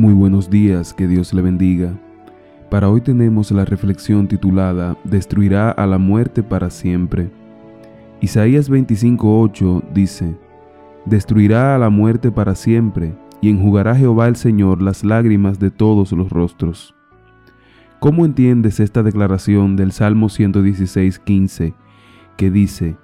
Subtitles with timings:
[0.00, 1.92] Muy buenos días, que Dios le bendiga.
[2.70, 7.30] Para hoy tenemos la reflexión titulada Destruirá a la muerte para siempre.
[8.22, 10.38] Isaías 25:8 dice,
[11.04, 16.12] Destruirá a la muerte para siempre, y enjugará Jehová el Señor las lágrimas de todos
[16.12, 16.94] los rostros.
[17.98, 21.74] ¿Cómo entiendes esta declaración del Salmo 116:15,
[22.38, 22.96] que dice,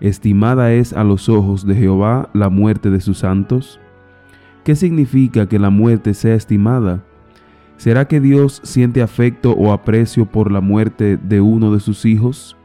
[0.00, 3.78] Estimada es a los ojos de Jehová la muerte de sus santos?
[4.70, 7.02] ¿Qué significa que la muerte sea estimada?
[7.76, 12.56] ¿Será que Dios siente afecto o aprecio por la muerte de uno de sus hijos?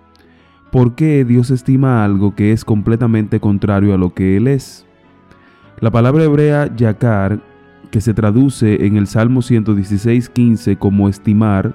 [0.72, 4.86] ¿Por qué Dios estima algo que es completamente contrario a lo que Él es?
[5.80, 7.42] La palabra hebrea yakar,
[7.90, 11.74] que se traduce en el Salmo 116.15 como estimar,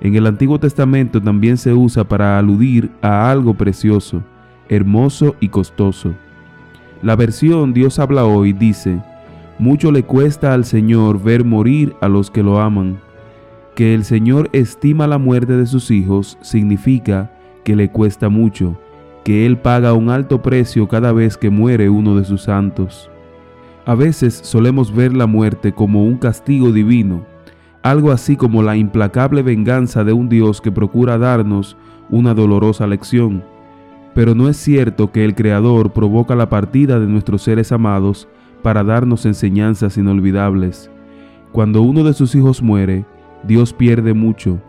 [0.00, 4.22] en el Antiguo Testamento también se usa para aludir a algo precioso,
[4.70, 6.14] hermoso y costoso.
[7.02, 9.02] La versión Dios habla hoy dice,
[9.58, 12.98] mucho le cuesta al Señor ver morir a los que lo aman.
[13.74, 17.32] Que el Señor estima la muerte de sus hijos significa
[17.64, 18.78] que le cuesta mucho,
[19.24, 23.10] que Él paga un alto precio cada vez que muere uno de sus santos.
[23.84, 27.24] A veces solemos ver la muerte como un castigo divino,
[27.82, 31.76] algo así como la implacable venganza de un Dios que procura darnos
[32.10, 33.44] una dolorosa lección.
[34.14, 38.28] Pero no es cierto que el Creador provoca la partida de nuestros seres amados
[38.62, 40.90] para darnos enseñanzas inolvidables.
[41.52, 43.04] Cuando uno de sus hijos muere,
[43.44, 44.60] Dios pierde mucho,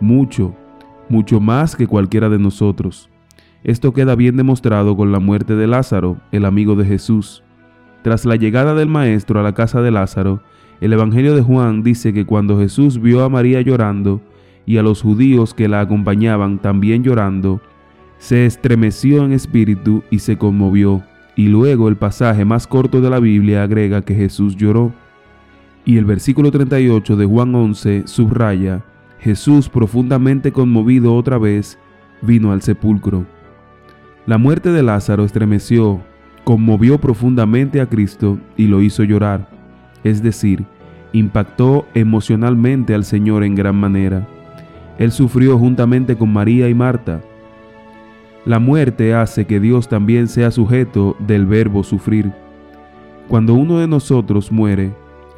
[0.00, 0.54] mucho,
[1.08, 3.08] mucho más que cualquiera de nosotros.
[3.64, 7.42] Esto queda bien demostrado con la muerte de Lázaro, el amigo de Jesús.
[8.02, 10.42] Tras la llegada del Maestro a la casa de Lázaro,
[10.80, 14.20] el Evangelio de Juan dice que cuando Jesús vio a María llorando
[14.66, 17.60] y a los judíos que la acompañaban también llorando,
[18.18, 21.02] se estremeció en espíritu y se conmovió
[21.36, 24.92] y luego el pasaje más corto de la Biblia agrega que Jesús lloró.
[25.84, 28.82] Y el versículo 38 de Juan 11 subraya,
[29.20, 31.78] Jesús profundamente conmovido otra vez,
[32.22, 33.26] vino al sepulcro.
[34.24, 36.00] La muerte de Lázaro estremeció,
[36.42, 39.48] conmovió profundamente a Cristo y lo hizo llorar,
[40.04, 40.64] es decir,
[41.12, 44.26] impactó emocionalmente al Señor en gran manera.
[44.98, 47.20] Él sufrió juntamente con María y Marta,
[48.46, 52.32] la muerte hace que Dios también sea sujeto del verbo sufrir.
[53.26, 54.92] Cuando uno de nosotros muere,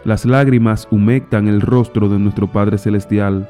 [0.05, 3.49] las lágrimas humectan el rostro de nuestro Padre Celestial,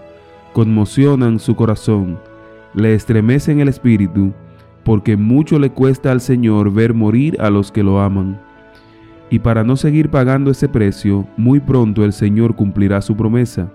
[0.53, 2.21] conmocionan su corazón,
[2.73, 4.33] le estremecen el espíritu,
[4.85, 8.41] porque mucho le cuesta al Señor ver morir a los que lo aman.
[9.29, 13.73] Y para no seguir pagando ese precio, muy pronto el Señor cumplirá su promesa,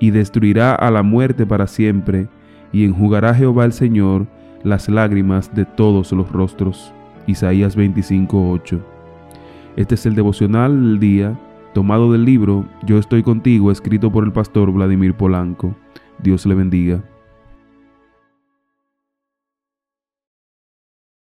[0.00, 2.26] y destruirá a la muerte para siempre,
[2.72, 4.26] y enjugará Jehová el Señor
[4.66, 6.92] las lágrimas de todos los rostros.
[7.28, 8.80] Isaías 25:8.
[9.76, 11.38] Este es el devocional del día,
[11.72, 15.76] tomado del libro Yo estoy contigo, escrito por el pastor Vladimir Polanco.
[16.18, 17.00] Dios le bendiga.